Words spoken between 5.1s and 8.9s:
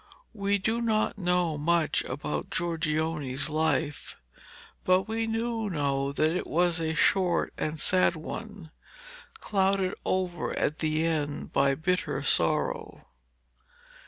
do know that it was a short and sad one,